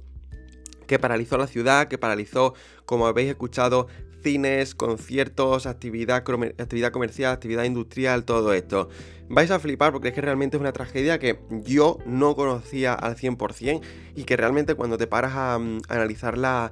[0.87, 3.87] que paralizó la ciudad, que paralizó, como habéis escuchado,
[4.21, 6.17] cines, conciertos, actividad,
[6.57, 8.89] actividad comercial, actividad industrial, todo esto.
[9.29, 13.15] Vais a flipar porque es que realmente es una tragedia que yo no conocía al
[13.15, 13.81] 100%
[14.15, 16.71] y que realmente cuando te paras a, mm, analizarla...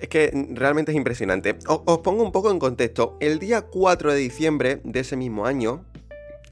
[0.00, 1.56] es que realmente es impresionante.
[1.66, 3.16] os pongo un poco en contexto.
[3.20, 5.84] El día 4 de diciembre de ese mismo año,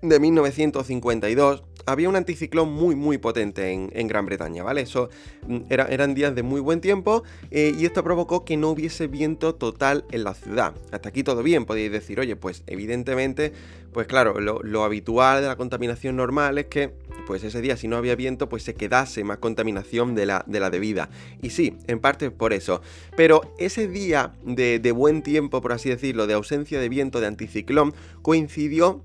[0.03, 4.83] de 1952, había un anticiclón muy muy potente en, Gran Bretaña, ¿vale?
[4.83, 5.09] Eso
[5.47, 9.55] mm, eran días de muy buen tiempo eh, y esto provocó que no hubiese viento
[9.55, 10.75] total en la ciudad.
[10.93, 13.53] Hasta aquí todo bien, podéis decir, oye, pues evidentemente,
[13.93, 16.93] pues claro, lo, habitual de la contaminación normal es que,
[17.27, 20.61] pues ese día si no había viento, pues se quedase más contaminación de la, de
[20.61, 21.11] la debida.
[21.43, 22.81] Y sí, en parte por eso.
[23.17, 27.95] Pero ese día de buen tiempo, por así decirlo, de ausencia de viento, de anticiclón,
[28.23, 29.03] coincidió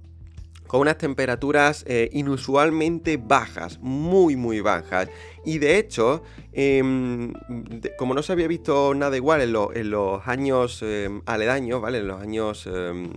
[0.67, 5.09] con unas temperaturas eh, inusualmente bajas, muy muy bajas.
[5.45, 6.23] Y de hecho,
[6.53, 7.33] em,
[7.97, 11.99] como no se había visto nada igual en, los años em, aledaños, ¿vale?
[11.99, 13.11] En los años em,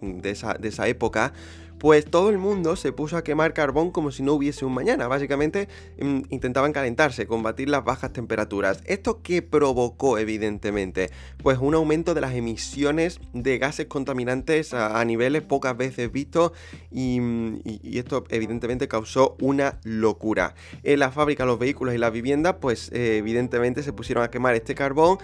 [0.00, 1.32] de, esa, de esa época,
[1.78, 5.08] pues todo el mundo se puso a quemar carbón como si no hubiese un mañana.
[5.08, 5.68] Básicamente
[6.00, 8.82] mm, intentaban calentarse, combatir las bajas temperaturas.
[8.86, 11.10] ¿Esto qué provocó, evidentemente?
[11.42, 16.52] Pues un aumento de las emisiones de gases contaminantes a, niveles pocas veces vistos
[16.90, 20.54] mm, y, esto evidentemente causó una locura.
[20.82, 24.54] En la fábrica, los vehículos y las viviendas, pues eh, evidentemente se pusieron a quemar
[24.54, 25.18] este carbón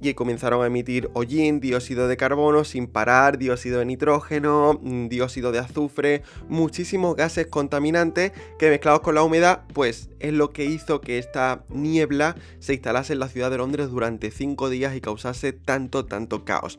[0.00, 5.52] y comenzaron a emitir hollín, dióxido de carbono sin parar, dióxido de nitrógeno, mm, dióxido
[5.52, 11.00] de azufre, muchísimos gases contaminantes que mezclados con la humedad, pues es lo que hizo
[11.00, 15.52] que esta niebla se instalase en la ciudad de Londres durante 5 días y causase
[15.52, 16.78] tanto, tanto caos.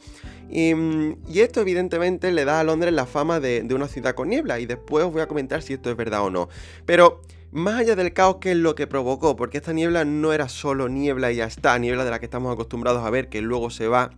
[0.50, 4.30] Mm, y, esto evidentemente le da a Londres la fama de, de una ciudad con
[4.30, 6.50] niebla y después os voy a comentar si esto es verdad o no.
[6.86, 9.36] Pero más allá del caos, ¿qué es lo que provocó?
[9.36, 12.54] Porque esta niebla no era solo niebla y ya está, niebla de la que estamos
[12.54, 14.12] acostumbrados a ver que luego se va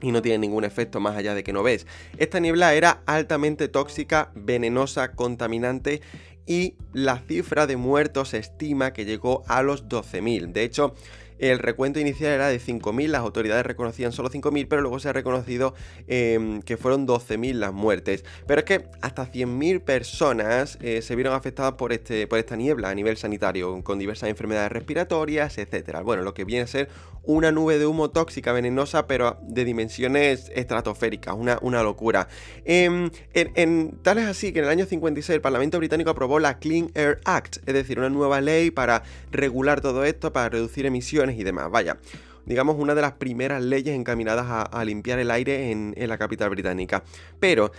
[0.00, 1.86] y no tiene ningún efecto más allá de que no ves.
[2.18, 6.02] Esta niebla era altamente tóxica, venenosa, contaminante
[6.46, 10.52] y la cifra de muertos se estima que llegó a los 12.000.
[10.52, 10.94] De hecho,
[11.42, 15.12] el recuento inicial era de 5.000, las autoridades reconocían solo 5.000, pero luego se ha
[15.12, 15.74] reconocido
[16.06, 18.24] em, que fueron 12.000 las muertes.
[18.46, 22.90] Pero es que hasta 100.000 personas eh, se vieron afectadas por, este, por esta niebla
[22.90, 25.98] a nivel sanitario, con diversas enfermedades respiratorias, etc.
[26.04, 26.88] Bueno, lo que viene a ser
[27.24, 32.28] una nube de humo tóxica, venenosa, pero de dimensiones estratosféricas, una, una locura.
[32.64, 36.58] Em, en, tal es así que en el año 56 el Parlamento británico aprobó la
[36.58, 41.31] Clean Air Act, es decir, una nueva ley para regular todo esto, para reducir emisiones
[41.38, 41.70] y demás.
[41.70, 41.98] Vaya,
[42.46, 47.02] digamos una de las primeras leyes encaminadas a, limpiar el aire en, la capital británica.
[47.38, 47.72] Pero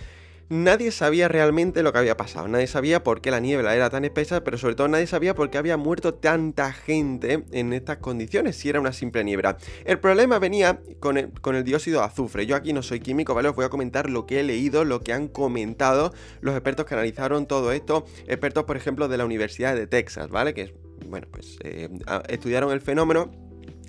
[0.49, 2.47] nadie sabía realmente lo que había pasado.
[2.47, 5.49] Nadie sabía por qué la niebla era tan espesa, pero sobre todo nadie sabía por
[5.49, 9.57] qué había muerto tanta gente en estas condiciones, si era una simple niebla.
[9.85, 12.45] El problema venía con el, dióxido de azufre.
[12.45, 13.49] Yo aquí no soy químico, ¿vale?
[13.49, 16.93] Os voy a comentar lo que he leído, lo que han comentado los expertos que
[16.93, 18.05] analizaron todo esto.
[18.27, 20.53] Expertos, por ejemplo, de la Universidad de Texas, ¿vale?
[20.53, 20.73] Que,
[21.07, 21.89] bueno, pues eh,
[22.29, 23.42] estudiaron el fenómeno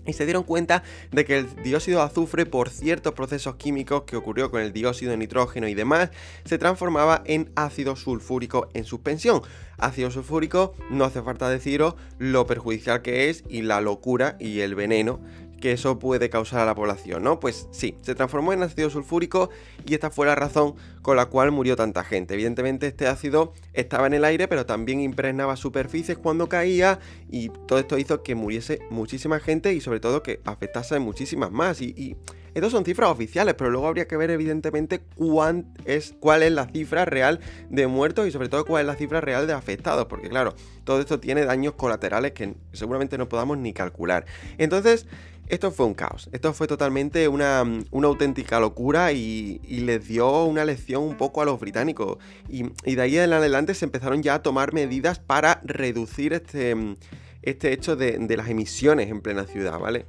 [0.07, 4.17] y se dieron cuenta de que el dióxido de azufre por ciertos procesos químicos que
[4.17, 6.11] ocurrió con el dióxido de nitrógeno y demás
[6.45, 9.43] se transformaba en ácido sulfúrico en suspensión.
[9.79, 14.75] Ácido sulfúrico no hace falta deciros lo perjudicial que es y la locura y el
[14.75, 15.21] veneno
[15.65, 17.41] que eso puede causar a la población, ¿no?
[17.41, 19.49] Pues sí, se transformó en ácido sulfúrico
[19.87, 22.35] y esta fue la razón con la cual murió tanta gente.
[22.35, 26.99] Evidentemente este ácido estaba en el aire, pero también impregnaba superficies cuando caía
[27.31, 31.51] y todo esto hizo que muriese muchísima gente y sobre todo que afectase a muchísimas
[31.51, 31.81] más.
[31.81, 32.17] Y, y
[32.55, 36.67] estos son cifras oficiales, pero luego habría que ver evidentemente cuál es, cuál es la
[36.67, 40.29] cifra real de muertos y sobre todo cuál es la cifra real de afectados, porque
[40.29, 44.25] claro, todo esto tiene daños colaterales que seguramente no podamos ni calcular.
[44.57, 45.07] Entonces,
[45.49, 51.03] esto fue un caos, esto fue totalmente una, auténtica locura y, les dio una lección
[51.03, 52.19] un poco a los británicos.
[52.49, 56.75] Y, de ahí en adelante se empezaron ya a tomar medidas para reducir este,
[57.43, 60.07] este hecho de, las emisiones en plena ciudad, ¿vale?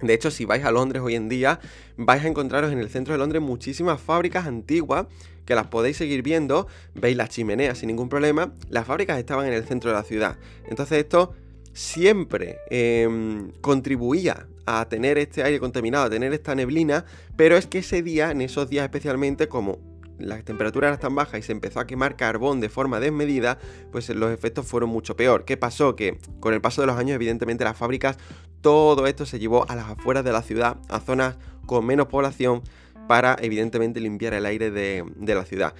[0.00, 1.58] De hecho, si vais a Londres hoy en día,
[1.96, 5.06] vais a encontraros en el centro de Londres muchísimas fábricas antiguas
[5.44, 9.54] que las podéis seguir viendo, veis las chimeneas sin ningún problema, las fábricas estaban en
[9.54, 10.38] el centro de la ciudad.
[10.68, 11.34] Entonces esto
[11.72, 17.04] siempre em, contribuía a tener este aire contaminado, a tener esta neblina,
[17.36, 19.78] pero es que ese día, en esos días especialmente, como
[20.18, 23.58] las temperaturas eran tan bajas y se empezó a quemar carbón de forma desmedida,
[23.90, 25.44] pues los efectos fueron mucho peor.
[25.44, 25.96] ¿Qué pasó?
[25.96, 28.18] Que con el paso de los años, evidentemente, las fábricas,
[28.60, 32.62] todo esto se llevó a las afueras de la ciudad, a zonas con menos población,
[33.08, 35.74] para evidentemente limpiar el aire de, de la ciudad.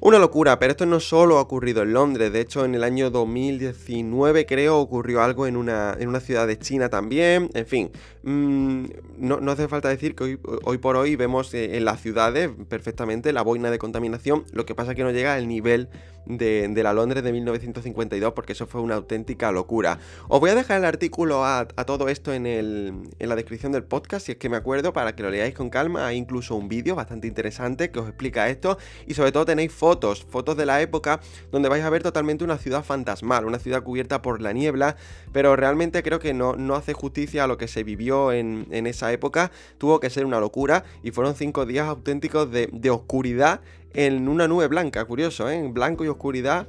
[0.00, 3.10] Una locura, pero esto no solo ha ocurrido en Londres, de hecho en el año
[3.10, 7.90] 2019 creo ocurrió algo en una, en una ciudad de China también, en fin,
[8.22, 8.84] mm,
[9.18, 13.42] no, hace falta decir que hoy, por hoy vemos eh, en las ciudades perfectamente la
[13.42, 15.88] boina de contaminación, lo que pasa es que no llega al nivel
[16.26, 19.98] de, la Londres de 1952 porque eso fue una auténtica locura.
[20.28, 23.84] Os voy a dejar el artículo a, todo esto en, el, en la descripción del
[23.84, 26.68] podcast si es que me acuerdo para que lo leáis con calma, hay incluso un
[26.68, 30.80] vídeo bastante interesante que os explica esto y sobre todo tenéis fotos, fotos de la
[30.80, 31.20] época
[31.50, 34.96] donde vais a ver totalmente una ciudad fantasmal, una ciudad cubierta por la niebla,
[35.32, 39.12] pero realmente creo que no, no hace justicia a lo que se vivió en, esa
[39.12, 43.60] época, tuvo que ser una locura y fueron cinco días auténticos de, de oscuridad
[43.94, 45.56] en una nube blanca, curioso, ¿eh?
[45.56, 46.68] En blanco y oscuridad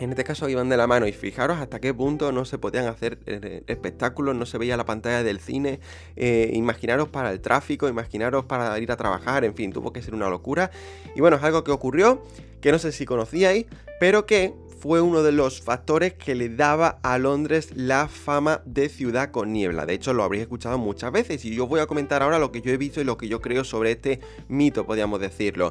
[0.00, 2.86] en este caso iban de la mano y fijaros hasta qué punto no se podían
[2.86, 5.78] hacer eh, espectáculos, no se veía la pantalla del cine,
[6.16, 10.14] eh, imaginaros para el tráfico, imaginaros para ir a trabajar, en fin, tuvo que ser
[10.14, 10.70] una locura.
[11.14, 12.22] Y bueno, es algo que ocurrió,
[12.62, 13.66] que no sé si conocíais,
[14.00, 18.88] pero que fue uno de los factores que le daba a Londres la fama de
[18.88, 19.84] ciudad con niebla.
[19.84, 22.62] De hecho, lo habréis escuchado muchas veces y yo voy a comentar ahora lo que
[22.62, 25.70] yo he visto y lo que yo creo sobre este mito, podríamos decirlo.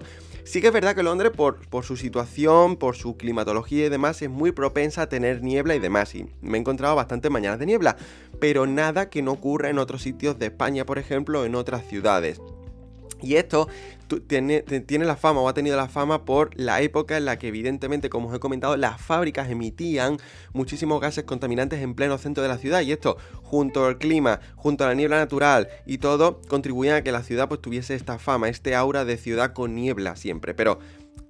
[0.49, 4.31] Sí que es verdad que Londres, por, su situación, por su climatología y demás, es
[4.31, 6.15] muy propensa a tener niebla y demás.
[6.15, 7.97] Y me he encontrado bastantes mañanas de niebla,
[8.39, 12.41] pero nada que no ocurra en otros sitios de España, por ejemplo, en otras ciudades.
[13.21, 13.67] Y esto
[14.27, 17.47] tiene, tiene la fama o ha tenido la fama por la época en la que
[17.47, 20.17] evidentemente, como os he comentado, las fábricas emitían
[20.53, 24.83] muchísimos gases contaminantes en pleno centro de la ciudad y esto, junto al clima, junto
[24.83, 28.49] a la niebla natural y todo, contribuían a que la ciudad pues tuviese esta fama,
[28.49, 30.53] este aura de ciudad con niebla siempre.
[30.53, 30.79] Pero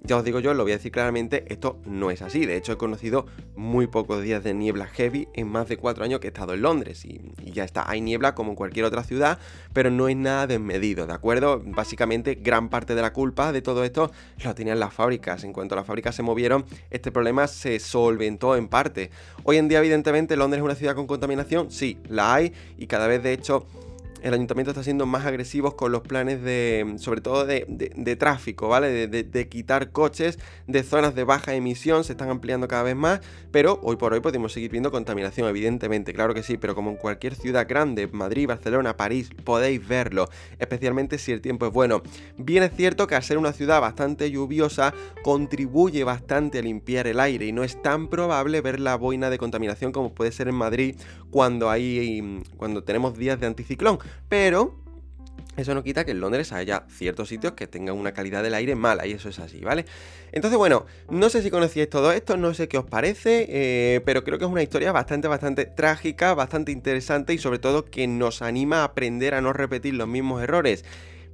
[0.02, 2.46] ya os digo yo, lo voy a decir claramente, esto no es así.
[2.46, 3.26] De hecho, he conocido
[3.56, 6.62] muy pocos días de niebla heavy en más de cuatro años que he estado en
[6.62, 7.04] Londres.
[7.04, 7.20] Y,
[7.52, 9.38] ya está, hay niebla como en cualquier otra ciudad,
[9.72, 11.62] pero no es nada desmedido, ¿de acuerdo?
[11.64, 14.10] Básicamente, gran parte de la culpa de todo esto
[14.44, 15.44] lo tenían las fábricas.
[15.44, 19.10] En cuanto las fábricas se movieron, este problema se solventó en parte.
[19.44, 23.06] Hoy en día, evidentemente, Londres es una ciudad con contaminación, sí, la hay, y cada
[23.06, 23.66] vez de hecho
[24.22, 29.08] el ayuntamiento está siendo más agresivos con los planes de, sobre todo de, tráfico, ¿vale?
[29.08, 33.80] De, quitar coches de zonas de baja emisión, se están ampliando cada vez más, pero
[33.82, 37.34] hoy por hoy podemos seguir viendo contaminación, evidentemente, claro que sí, pero como en cualquier
[37.34, 40.28] ciudad grande, Madrid, Barcelona, París, podéis verlo,
[40.58, 42.02] especialmente si el tiempo es bueno.
[42.36, 47.20] Bien es cierto que al ser una ciudad bastante lluviosa, contribuye bastante a limpiar el
[47.20, 50.54] aire y no es tan probable ver la boina de contaminación como puede ser en
[50.54, 50.96] Madrid
[51.30, 54.80] cuando hay cuando tenemos días de anticiclón pero
[55.56, 58.76] eso no quita que en Londres haya ciertos sitios que tengan una calidad del aire
[58.76, 59.84] mala y eso es así, ¿vale?
[60.32, 64.24] Entonces, bueno, no sé si conocíais todo esto, no sé qué os parece, eh, pero
[64.24, 68.42] creo que es una historia bastante, bastante trágica, bastante interesante y sobre todo que nos
[68.42, 70.84] anima a aprender a no repetir los mismos errores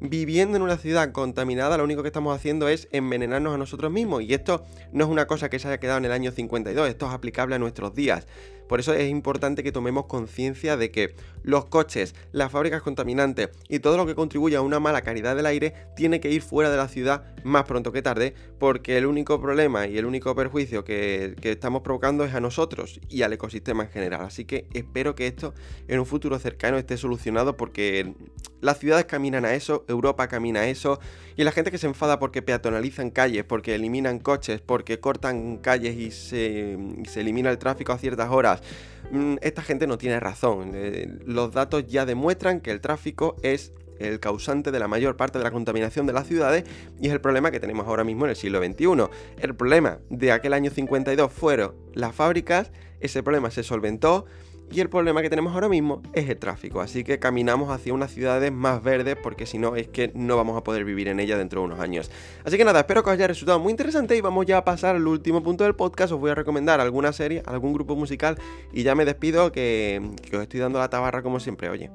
[0.00, 4.22] viviendo en una ciudad contaminada, lo único que estamos haciendo es envenenarnos a nosotros mismos.
[4.22, 7.06] Y esto no es una cosa que se haya quedado en el año 52, esto
[7.06, 8.26] es aplicable a nuestros días.
[8.68, 13.78] Por eso es importante que tomemos conciencia de que los coches, las fábricas contaminantes y
[13.78, 16.76] todo lo que contribuye a una mala calidad del aire tiene que ir fuera de
[16.76, 21.36] la ciudad más pronto que tarde, porque el único problema y el único perjuicio que,
[21.42, 24.22] estamos provocando es a nosotros y al ecosistema en general.
[24.22, 25.54] Así que espero que esto
[25.86, 28.14] en un futuro cercano esté solucionado porque
[28.60, 30.98] las ciudades caminan a eso, Europa camina a eso,
[31.36, 35.96] y la gente que se enfada porque peatonalizan calles, porque eliminan coches, porque cortan calles
[35.96, 38.62] y se, y se elimina el tráfico a ciertas horas,
[39.10, 40.72] Mm, esta gente no tiene razón.
[40.74, 45.38] Eh, los datos ya demuestran que el tráfico es el causante de la mayor parte
[45.38, 46.64] de la contaminación de las ciudades
[47.00, 49.08] y es el problema que tenemos ahora mismo en el siglo XXI.
[49.38, 54.26] El problema de aquel año 52 fueron las fábricas, ese problema se solventó,
[54.70, 58.10] y el problema que tenemos ahora mismo es el tráfico, así que caminamos hacia unas
[58.10, 61.38] ciudades más verdes porque si no es que no vamos a poder vivir en ella
[61.38, 62.10] dentro de unos años.
[62.44, 64.96] Así que nada, espero que os haya resultado muy interesante y vamos ya a pasar
[64.96, 66.12] al último punto del podcast.
[66.12, 68.38] Os voy a recomendar alguna serie, algún grupo musical
[68.72, 71.90] y ya me despido que, que os estoy dando la tabarra como siempre, oye.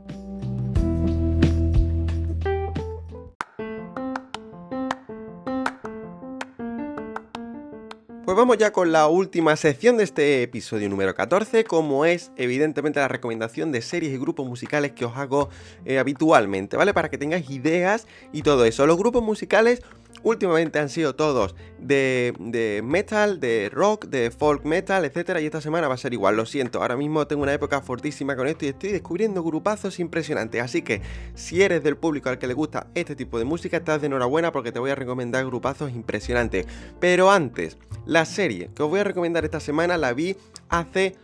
[8.32, 13.02] Pues vamos ya con la última sección de este episodio número 14, como es evidentemente
[13.02, 15.50] la recomendación de series y grupos musicales que os hago
[15.84, 16.94] eh, habitualmente, ¿vale?
[16.94, 18.88] Para que tengáis ideas y todo eso.
[18.88, 19.82] Los grupos musicales
[20.24, 25.88] últimamente han sido todos de, metal, de rock, de folk metal, etcétera, y esta semana
[25.88, 28.70] va a ser igual, lo siento, ahora mismo tengo una época fortísima con esto y
[28.70, 31.02] estoy descubriendo grupazos impresionantes, así que
[31.34, 34.52] si eres del público al que le gusta este tipo de música, estás de enhorabuena
[34.52, 36.68] porque te voy a recomendar grupazos impresionantes.
[37.00, 40.36] Pero antes, la serie que os voy a recomendar esta semana la vi
[40.70, 41.16] hace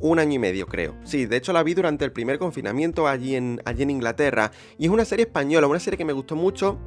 [0.00, 0.94] un año y medio, creo.
[1.04, 4.52] Sí, de hecho la vi durante el primer confinamiento allí en, allí en Inglaterra.
[4.78, 6.78] Y es una serie española, una serie que me gustó mucho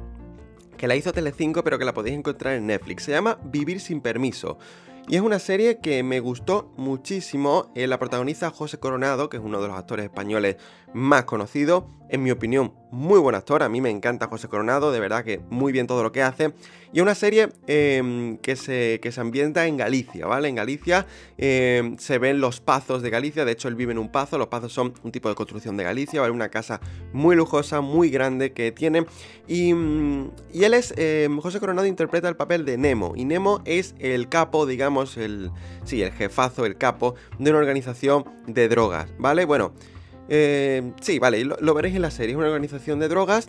[0.82, 3.04] que la hizo Telecinco pero que la podéis encontrar en Netflix.
[3.04, 4.58] Se llama Vivir sin permiso.
[5.08, 7.72] Y es una serie que me gustó muchísimo.
[7.74, 10.56] Eh, la protagoniza José Coronado, que es uno de los actores españoles
[10.94, 11.84] más conocidos.
[12.08, 13.62] En mi opinión, muy buen actor.
[13.62, 16.52] A mí me encanta José Coronado, de verdad que muy bien todo lo que hace.
[16.92, 20.48] Y es una serie em, que, se, que, se, ambienta en Galicia, ¿vale?
[20.48, 21.06] En Galicia
[21.38, 23.46] em, se ven los pazos de Galicia.
[23.46, 24.36] De hecho, él vive en un pazo.
[24.36, 26.34] Los pazos son un tipo de construcción de Galicia, ¿vale?
[26.34, 26.80] Una casa
[27.14, 29.06] muy lujosa, muy grande que tiene.
[29.48, 30.92] Y, mm, y él es.
[30.98, 33.14] Em, José Coronado interpreta el papel de Nemo.
[33.16, 35.50] Y Nemo es el capo, digamos, el.
[35.84, 39.44] Sí, el jefazo, el capo de una organización de drogas, ¿vale?
[39.44, 39.72] Bueno.
[40.28, 42.32] Eh, sí, vale, lo, veréis en la serie.
[42.32, 43.48] Es una organización de drogas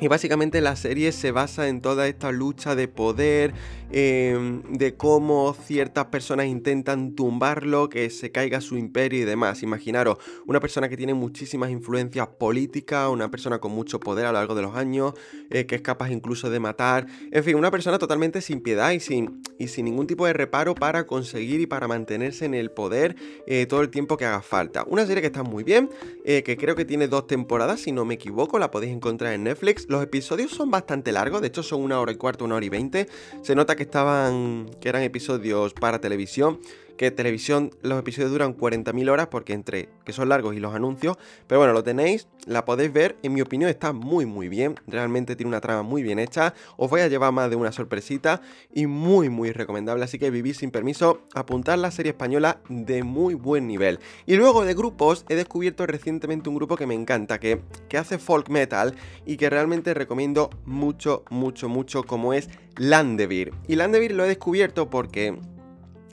[0.00, 3.52] y básicamente la serie se basa en toda esta lucha de poder,
[3.94, 9.62] Em, de cómo ciertas personas intentan tumbarlo, que se caiga su imperio y demás.
[9.62, 14.38] Imaginaros, una persona que tiene muchísimas influencias políticas, una persona con mucho poder a lo
[14.38, 15.12] largo de los años,
[15.50, 19.00] eh, que es capaz incluso de matar, en fin, una persona totalmente sin piedad y
[19.00, 23.14] sin, y sin ningún tipo de reparo para conseguir y para mantenerse en el poder
[23.46, 24.84] eh, todo el tiempo que haga falta.
[24.86, 25.90] Una serie que está muy bien,
[26.24, 29.44] eh, que creo que tiene dos temporadas, si no me equivoco, la podéis encontrar en
[29.44, 29.84] Netflix.
[29.90, 32.70] Los episodios son bastante largos, de hecho son una hora y cuarto, una hora y
[32.70, 33.06] veinte.
[33.42, 36.60] Se nota que estaban, que eran episodios para televisión.
[36.96, 41.16] Que televisión los episodios duran 40.000 horas porque entre que son largos y los anuncios,
[41.46, 45.36] pero bueno, lo tenéis, la podéis ver, en mi opinión está muy muy bien, realmente
[45.36, 48.40] tiene una trama muy bien hecha, os voy a llevar más de una sorpresita
[48.72, 53.34] y muy muy recomendable, así que vivir sin permiso, apuntar la serie española de muy
[53.34, 53.98] buen nivel.
[54.26, 58.18] Y luego de grupos he descubierto recientemente un grupo que me encanta, que, que hace
[58.18, 58.94] folk metal
[59.26, 63.52] y que realmente recomiendo mucho, mucho, mucho, como es Landevir.
[63.68, 65.38] Y Landevir lo he descubierto porque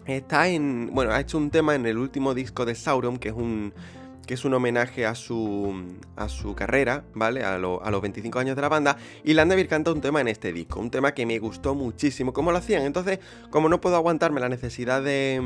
[0.09, 3.35] está en, bueno, ha hecho un tema en el último disco de Sauron, que es
[3.35, 3.73] un
[4.29, 5.73] que es un homenaje a su,
[6.15, 7.43] a su carrera, ¿vale?
[7.43, 8.95] A, los 25 años de la banda.
[9.23, 12.51] Y Landevir canta un tema en este disco, un tema que me gustó muchísimo, cómo
[12.51, 12.83] lo hacían.
[12.83, 13.17] Entonces,
[13.49, 15.41] como no puedo aguantarme la necesidad de,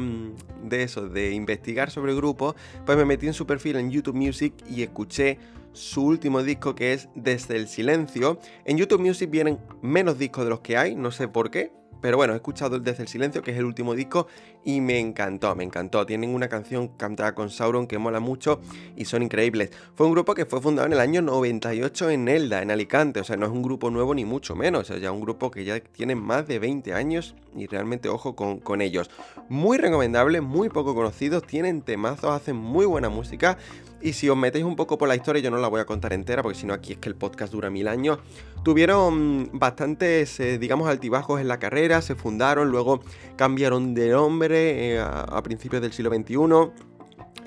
[0.66, 4.16] de eso, de investigar sobre el grupo, pues me metí en su perfil en YouTube
[4.16, 5.40] Music y escuché
[5.72, 8.38] su último disco que es Desde el Silencio.
[8.66, 11.72] En YouTube Music vienen menos discos de los que hay, no sé por qué,
[12.04, 14.28] pero bueno, he escuchado el Desde el Silencio, que es el último disco,
[14.66, 16.06] y me encantó, me encantó.
[16.06, 18.62] Tienen una canción cantada con Sauron que mola mucho
[18.96, 19.72] y son increíbles.
[19.96, 23.20] Fue un grupo que fue fundado en el año 98 en Elda, en Alicante.
[23.20, 24.82] O sea, no es un grupo nuevo ni mucho menos.
[24.82, 28.36] O sea, ya un grupo que ya tiene más de 20 años y realmente ojo
[28.36, 29.10] con, con ellos.
[29.50, 33.58] Muy recomendable, muy poco conocidos, tienen temazos, hacen muy buena música.
[34.04, 36.12] Y si os metéis un poco por la historia, yo no la voy a contar
[36.12, 38.20] entera, porque si no aquí es que el podcast dura mil años.
[38.62, 43.02] Tuvieron bastantes, eh, digamos, altibajos en la carrera, se fundaron, luego
[43.38, 46.36] cambiaron de nombre eh, a, principios del siglo XXI.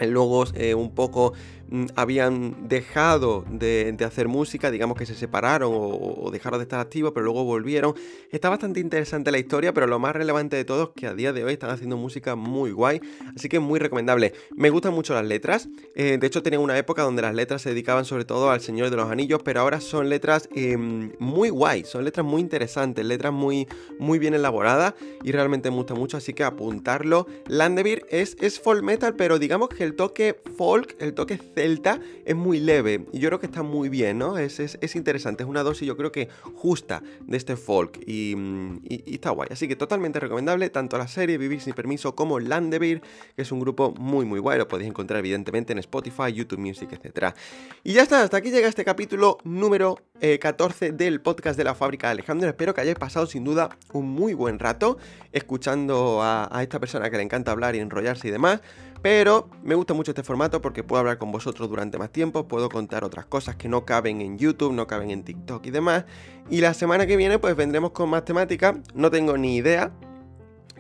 [0.09, 1.33] Luego eh, un poco
[1.95, 7.25] habían dejado de, hacer música, digamos que se separaron o, dejaron de estar activos, pero
[7.25, 7.95] luego volvieron.
[8.31, 11.33] Está bastante interesante la historia, pero lo más relevante de todo es que a día
[11.33, 13.01] de hoy están haciendo música muy guay,
[13.35, 14.33] así que muy recomendable.
[14.55, 17.71] Me gustan mucho las letras, eh, de hecho tenían una época donde las letras se
[17.71, 21.85] dedicaban sobre todo al Señor de los Anillos, pero ahora son letras em, muy guay,
[21.85, 23.67] son letras muy interesantes, letras muy,
[23.99, 27.27] muy bien elaboradas y realmente me gusta mucho, así que apuntarlo.
[27.47, 32.37] Landevir es, es folk metal, pero digamos que el toque folk, el toque celta es
[32.37, 34.37] muy leve y yo creo que está muy bien, ¿no?
[34.37, 38.37] Es, es, interesante, es una dosis yo creo que justa de este folk y,
[39.07, 39.49] está guay.
[39.51, 43.01] Así que totalmente recomendable tanto la serie Vivir sin permiso como Landevir,
[43.35, 46.91] que es un grupo muy muy guay, lo podéis encontrar evidentemente en Spotify, YouTube Music,
[46.93, 47.35] etc.
[47.83, 51.75] Y ya está, hasta aquí llega este capítulo número 14 eh, del podcast de la
[51.75, 52.49] fábrica de Alejandro.
[52.49, 54.99] Espero que hayáis pasado sin duda un muy buen rato
[55.33, 58.61] escuchando a esta persona que le encanta hablar y enrollarse y demás.
[59.03, 62.69] Pero me gusta mucho este formato porque puedo hablar con vosotros durante más tiempo, puedo
[62.69, 66.05] contar otras cosas que no caben en YouTube, no caben en TikTok y demás.
[66.51, 69.93] Y la semana que viene pues vendremos con más temática, no tengo ni idea,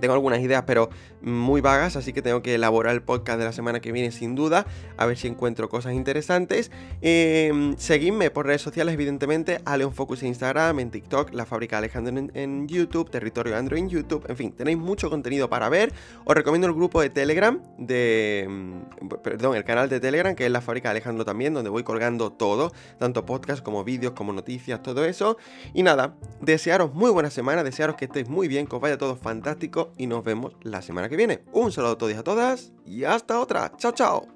[0.01, 0.91] tengo algunas ideas, pero
[1.27, 4.37] muy vagas, así que tengo que elaborar el podcast de la semana que viene sin
[4.37, 4.65] duda,
[4.97, 6.71] a ver si encuentro cosas interesantes.
[7.03, 12.29] Eh, seguidme por redes sociales, evidentemente, a Focus en Instagram, en TikTok, La Fábrica Alejandro
[12.33, 15.93] en, YouTube, Territorio Android en YouTube, en fin, tenéis mucho contenido para ver.
[16.25, 20.51] Os recomiendo el grupo de Telegram, de, mm, perdón, el canal de Telegram, que es
[20.51, 25.05] La Fábrica Alejandro también, donde voy colgando todo, tanto podcast como vídeos, como noticias, todo
[25.05, 25.37] eso.
[25.75, 29.17] Y nada, desearos muy buena semana, desearos que estéis muy bien, que os vaya todo
[29.17, 31.45] fantástico y nos vemos la semana viene.
[31.53, 33.73] Un saludo a todos y a todas y hasta otra.
[33.77, 34.27] Chao, chao.